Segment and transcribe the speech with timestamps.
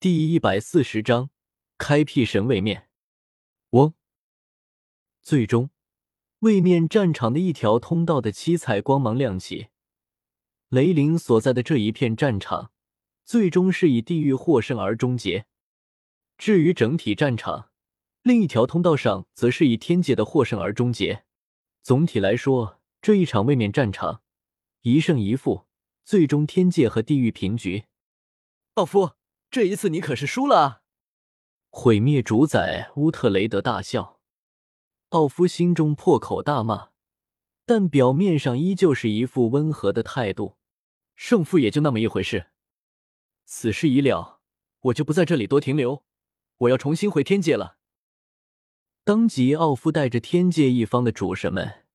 [0.00, 1.30] 第一百四十章，
[1.76, 2.88] 开辟神位面。
[3.70, 3.94] 嗡！
[5.20, 5.70] 最终，
[6.38, 9.70] 位面战场的一条通道的七彩光芒亮起。
[10.68, 12.70] 雷灵所在的这一片战场，
[13.24, 15.46] 最终是以地狱获胜而终结。
[16.36, 17.70] 至于整体战场，
[18.22, 21.24] 另一条通道上则是以天界的获胜而终结。
[21.82, 24.22] 总体来说，这一场位面战场
[24.82, 25.66] 一胜一负，
[26.04, 27.86] 最终天界和地狱平局。
[28.74, 29.17] 奥夫。
[29.50, 30.82] 这一次你可是输了！
[31.70, 34.20] 毁灭主宰乌特雷德大笑，
[35.08, 36.90] 奥夫心中破口大骂，
[37.64, 40.58] 但表面上依旧是一副温和的态度。
[41.16, 42.50] 胜负也就那么一回事，
[43.44, 44.40] 此事已了，
[44.80, 46.04] 我就不在这里多停留，
[46.58, 47.78] 我要重新回天界了。
[49.02, 51.86] 当即，奥夫带着天界一方的主神们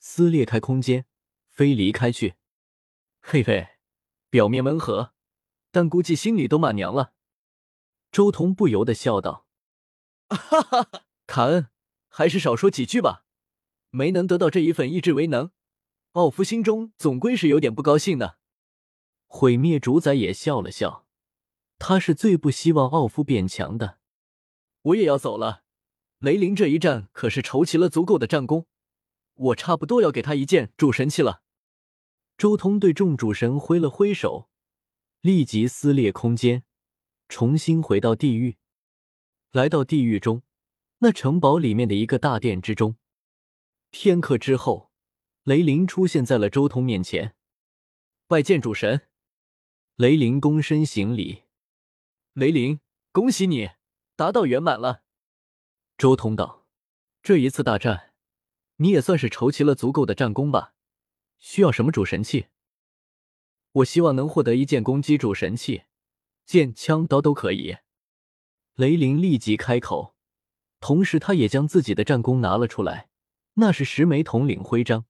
[0.00, 1.06] 撕裂开空间，
[1.48, 2.34] 飞离开去。
[3.22, 3.68] 嘿嘿，
[4.28, 5.14] 表面温和。
[5.70, 7.12] 但估计心里都骂娘了。
[8.12, 9.46] 周彤不由得笑道
[10.28, 11.68] ：“哈哈哈，卡恩，
[12.08, 13.24] 还是少说几句吧。
[13.90, 15.52] 没能得到这一份意志为能，
[16.12, 18.38] 奥夫心中总归是有点不高兴的。”
[19.32, 21.06] 毁灭主宰也笑了笑，
[21.78, 23.98] 他是最不希望奥夫变强的。
[24.82, 25.62] 我也要走了，
[26.18, 28.66] 雷凌这一战可是筹齐了足够的战功，
[29.34, 31.42] 我差不多要给他一件主神器了。
[32.36, 34.49] 周通对众主神挥了挥手。
[35.22, 36.64] 立即撕裂空间，
[37.28, 38.56] 重新回到地狱。
[39.52, 40.42] 来到地狱中，
[41.00, 42.96] 那城堡里面的一个大殿之中。
[43.90, 44.90] 片刻之后，
[45.42, 47.34] 雷灵出现在了周通面前。
[48.26, 49.08] 拜见主神。
[49.96, 51.42] 雷灵躬身行礼。
[52.32, 52.80] 雷灵，
[53.12, 53.68] 恭喜你
[54.16, 55.02] 达到圆满了。
[55.98, 56.66] 周通道
[57.22, 58.14] ：“这一次大战，
[58.76, 60.72] 你也算是筹齐了足够的战功吧？
[61.38, 62.46] 需要什么主神器？”
[63.72, 65.82] 我希望能获得一件攻击主神器，
[66.44, 67.76] 剑、枪、刀都可以。
[68.74, 70.16] 雷凌立即开口，
[70.80, 73.08] 同时他也将自己的战功拿了出来，
[73.54, 75.04] 那是十枚统领徽章。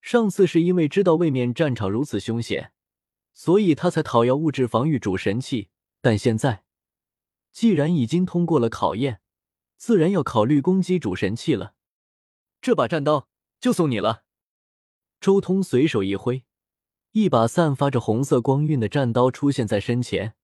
[0.00, 2.72] 上次是因为知道位面战场如此凶险，
[3.32, 5.70] 所以他才讨要物质防御主神器。
[6.00, 6.64] 但现在，
[7.50, 9.20] 既然已经通过了考验，
[9.76, 11.74] 自然要考虑攻击主神器了。
[12.60, 13.28] 这把战刀
[13.58, 14.24] 就送你了。
[15.20, 16.44] 周通随手一挥。
[17.14, 20.34] 一把散发着红色光晕的战刀出现在身前，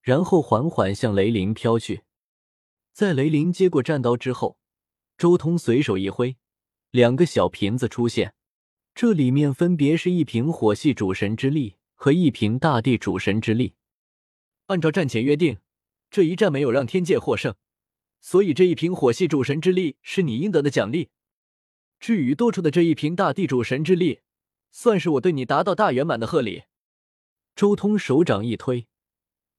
[0.00, 2.02] 然后缓缓向雷凌飘去。
[2.92, 4.56] 在雷凌接过战刀之后，
[5.18, 6.36] 周通随手一挥，
[6.92, 8.32] 两个小瓶子出现，
[8.94, 13.74] 这里面分别是一瓶火系主神之力和一瓶大地主神之力。
[14.66, 15.58] 按照战前约定，
[16.12, 17.56] 这一战没有让天界获胜，
[18.20, 21.08] 所以这一瓶火系主神之力是你应得的奖励。
[21.98, 24.20] 至于多出的这一瓶大地主神之力，
[24.76, 26.64] 算是我对你达到大圆满的贺礼。
[27.54, 28.88] 周通手掌一推，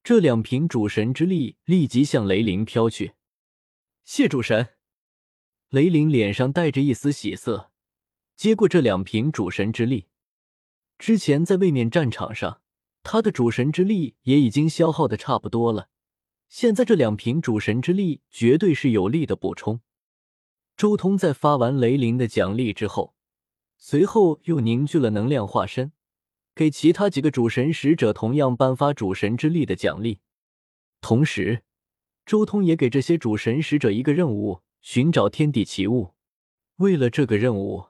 [0.03, 3.13] 这两瓶主神之力立即向雷灵飘去。
[4.03, 4.75] 谢主神！
[5.69, 7.71] 雷灵脸上带着一丝喜色，
[8.35, 10.07] 接过这两瓶主神之力。
[10.99, 12.61] 之前在位面战场上，
[13.01, 15.87] 他的主神之力也已经消耗的差不多了，
[16.49, 19.79] 现在这两瓶主神之力绝对是有力的补充。
[20.75, 23.14] 周通在发完雷灵的奖励之后。
[23.77, 25.91] 随后又凝聚了能量化身，
[26.55, 30.19] 给其他几个主神使者同样颁发主神之力的奖励。
[31.01, 31.63] 同时，
[32.25, 36.13] 周通也给这些主神使者一个任务：寻找天地奇物。
[36.77, 37.85] 为了这个任务，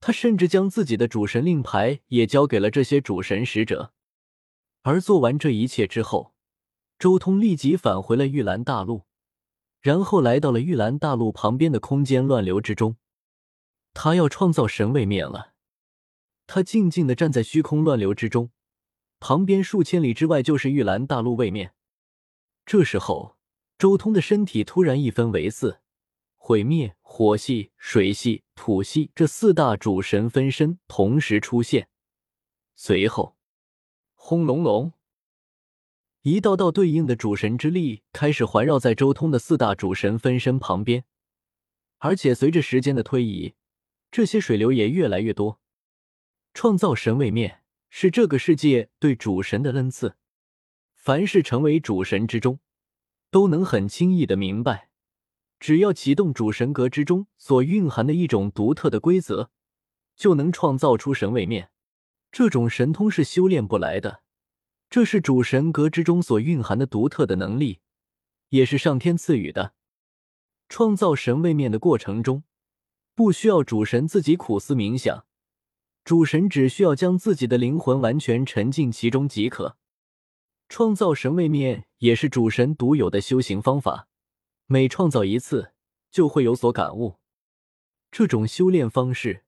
[0.00, 3.92] 他甚至将自己的主神令牌也交给了这些主神使者。
[4.82, 6.32] 而做完这一切之后，
[6.98, 9.02] 周通立即返回了玉兰大陆，
[9.80, 12.96] 然后来到了玉兰大陆旁边的空间乱流之中。
[13.98, 15.54] 他要创造神位面了。
[16.46, 18.50] 他静静的站在虚空乱流之中，
[19.20, 21.72] 旁边数千里之外就是玉兰大陆位面。
[22.66, 23.38] 这时候，
[23.78, 25.80] 周通的身体突然一分为四，
[26.36, 31.88] 毁灭、火系、水系、土系这四大主神分身同时出现。
[32.74, 33.38] 随后，
[34.14, 34.92] 轰隆隆，
[36.20, 41.04] 一道道对应的主神之力开始环绕在周通的四大主神分身旁边，
[41.96, 43.54] 而且随着时间的推移。
[44.16, 45.60] 这些水流也越来越多。
[46.54, 47.60] 创造神位面
[47.90, 50.16] 是这个世界对主神的恩赐。
[50.94, 52.58] 凡是成为主神之中，
[53.30, 54.88] 都能很轻易的明白，
[55.60, 59.50] 只要启动主神格之中所蕴含的一种独特的规则，
[60.16, 61.70] 就能创造出神位面。
[62.32, 64.22] 这种神通是修炼不来的，
[64.88, 67.80] 这是主神格之中所蕴含的独特的能力，
[68.48, 69.74] 也是上天赐予的。
[70.70, 72.44] 创造神位面的过程中。
[73.16, 75.24] 不需要主神自己苦思冥想，
[76.04, 79.78] 主神只需要将自己的灵魂完全沉浸其中即可。
[80.68, 84.06] 创造神位面也是主神独有的修行方法，
[84.66, 85.72] 每创造一次
[86.10, 87.16] 就会有所感悟。
[88.10, 89.44] 这种修炼方式，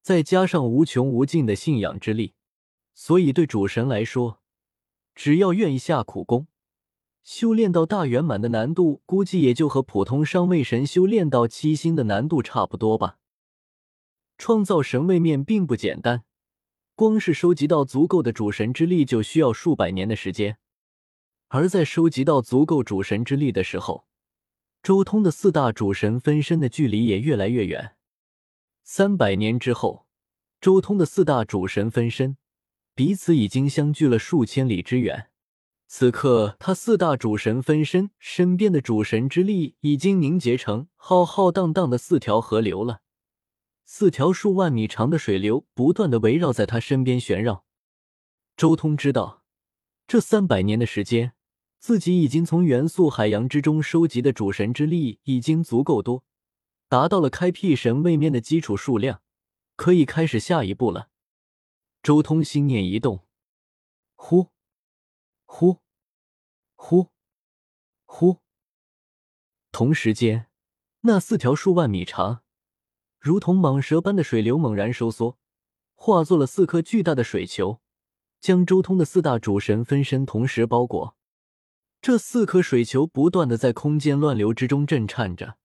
[0.00, 2.32] 再加上无穷无尽的信仰之力，
[2.94, 4.40] 所以对主神来说，
[5.14, 6.46] 只要愿意下苦功，
[7.32, 13.18] 修炼到大圆满的难度，估计也就和普通上位神修炼到七星的难度差不多吧。
[14.36, 16.24] 创造神位面并不简单。
[16.96, 20.58] 光是收集到足够的主神之力，就需要数百年的时间。
[21.46, 24.06] 而在收集到足够主神之力的时候，
[24.82, 27.94] 周通的四大主神分身的距离也越来越远。
[28.82, 30.04] 三百年之后，
[30.60, 32.36] 周通的四大主神分身
[32.96, 35.29] 彼此已经相距了数千里之远。
[35.92, 43.00] 此刻，他四大主神分身身边的主神之力已经凝结成浩浩荡荡的四条河流了。
[43.84, 47.64] 四条数万米长的水流不断的围绕在他身边旋绕。
[48.56, 49.42] 周通知道，
[50.06, 51.32] 这三百年的时间，
[51.80, 56.22] 自己已经从元素海洋之中收集的主神之力已经足够多，
[56.88, 59.22] 达到了开辟神位面的基础数量，
[59.74, 61.08] 可以开始下一步了。
[62.00, 63.26] 周通心念一动，
[64.14, 64.50] 呼，
[65.52, 65.78] 呼，
[66.76, 67.08] 呼，
[68.06, 68.38] 呼，
[69.72, 70.46] 同时间，
[71.00, 72.42] 那四条数万米长。
[73.18, 75.38] 如同蟒蛇般的水流猛然收缩，
[75.96, 77.80] 化作了四颗巨大的水球，
[78.40, 81.16] 将周通的四大主神分身同时包裹。
[82.00, 85.58] 这四颗水球不断的在空间乱流之中震颤着，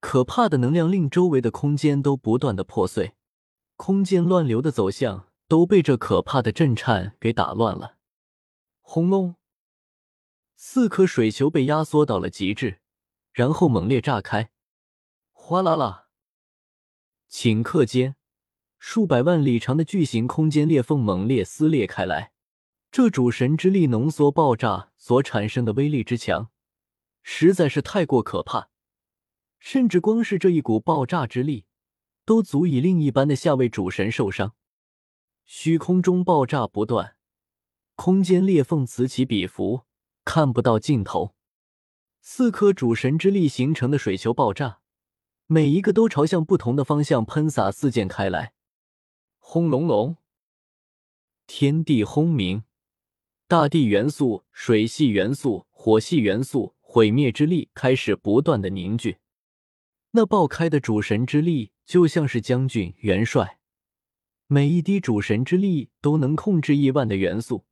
[0.00, 3.14] 可怕的能量令周围的空间都不断的破碎，
[3.76, 7.98] 空间乱流的走向都被这可怕的震颤给打乱了。
[8.92, 9.36] 轰隆！
[10.56, 12.80] 四颗水球被压缩到了极致，
[13.32, 14.50] 然后猛烈炸开，
[15.30, 16.08] 哗啦啦！
[17.30, 18.16] 顷刻间，
[18.80, 22.32] 数百万里长的巨型空间裂缝猛烈撕裂开来。
[22.90, 26.50] 这主神之力浓缩爆炸所产生的威力之强，
[27.22, 28.70] 实在是太过可怕。
[29.60, 31.64] 甚至光是这一股爆炸之力，
[32.24, 34.56] 都足以令一般的下位主神受伤。
[35.44, 37.14] 虚空中爆炸不断，
[38.02, 39.82] 空间裂缝此起彼伏，
[40.24, 41.34] 看不到尽头。
[42.22, 44.80] 四颗主神之力形成的水球爆炸。
[45.46, 48.54] 每一个都朝向不同的方向喷洒四溅开来，
[49.38, 50.16] 轰隆隆，
[51.46, 52.64] 天地轰鸣，
[53.46, 59.18] 大地元素、水系元素、火系元素毁灭之力开始不断的凝聚。
[60.12, 63.58] 那爆开的主神之力就像是将军、元帅，
[64.46, 67.66] 每一滴主神之力都能控制亿万的元素，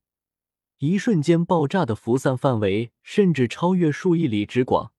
[0.79, 4.93] 一瞬间爆炸的辐散范围甚至超越数亿里之广。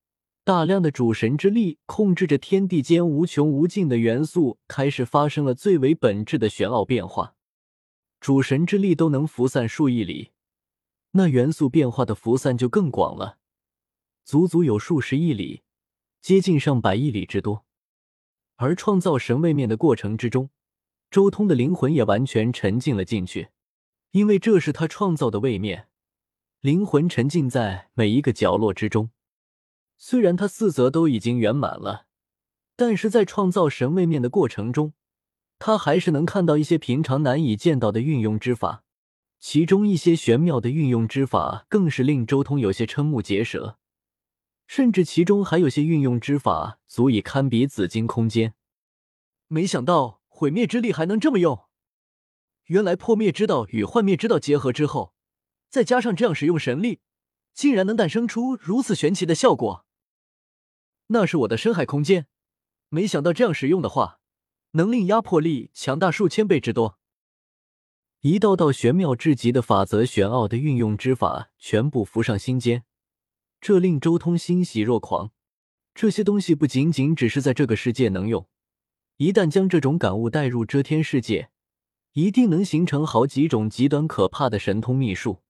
[0.45, 7.35] 大量的主神之力控制着天地间无穷无尽的元素，开始发生了最为本质的玄奥变化。
[8.21, 10.33] 主神之力都能辐散数亿里，
[11.13, 13.39] 那元素变化的辐散就更广了，
[14.23, 15.63] 足足有数十亿里，
[16.21, 17.65] 接近上百亿里之多。
[18.57, 20.51] 而创造神位面的过程之中，
[21.11, 23.49] 周通的灵魂也完全沉浸了进去，
[24.13, 25.87] 因为这是他创造的位面，
[26.61, 29.11] 灵魂沉浸在每一个角落之中。
[29.97, 32.07] 虽然他四则都已经圆满了，
[32.75, 34.95] 但是在创造神位面的过程中，
[35.59, 38.83] 他还是能看到一些平常难以见到的运用之法，
[39.39, 43.79] 其中一些玄妙的运用之法更是令周通有些瞠目结舌，
[44.67, 48.55] 甚至其中还有些运用之法足以堪比紫金空间。
[49.47, 51.67] 没想到毁灭之力还能这么用，
[52.71, 55.13] 原来破灭之道与幻灭之道结合之后，
[55.69, 57.01] 再加上这样使用神力，
[57.53, 59.85] 竟然能诞生出如此玄奇的效果。
[61.09, 62.29] 那是我的深海空间，
[62.89, 64.21] 没想到这样使用的话，
[64.73, 67.01] 能令压迫力强大数千倍之多。
[68.21, 72.85] 一道道玄妙至极的法则、玄奥的运用之法全部浮上心间，
[73.61, 75.33] 这令周通欣喜若狂。
[75.93, 78.49] 这些东西不仅仅只是在这个世界能用，
[79.17, 81.51] 一旦将这种感悟带入遮天世界，
[82.15, 85.43] 一定能形成好几种极端可怕的神通秘术。